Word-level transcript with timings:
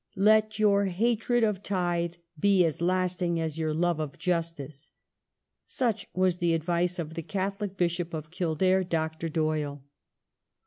"Let 0.31 0.57
your 0.57 0.85
hatred 0.85 1.43
of 1.43 1.61
* 1.63 1.63
Tithe' 1.63 2.15
be 2.49 2.65
as 2.65 2.81
lasting 2.81 3.39
as 3.39 3.59
your 3.59 3.71
love 3.71 3.99
of 3.99 4.17
j 4.17 4.31
ustice." 4.31 4.89
Such 5.67 6.07
was 6.15 6.37
the 6.37 6.55
advice 6.55 6.97
of 6.97 7.13
the 7.13 7.21
Catholic 7.21 7.77
Bishop 7.77 8.11
of 8.15 8.31
Kildare, 8.31 8.83
Dr. 8.83 9.29
Doyle. 9.29 9.83